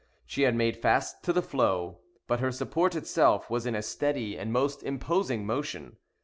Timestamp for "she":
0.25-0.41